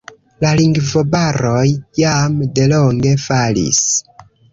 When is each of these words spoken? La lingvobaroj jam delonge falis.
La 0.43 0.51
lingvobaroj 0.59 1.67
jam 2.03 2.39
delonge 2.61 3.13
falis. 3.27 3.83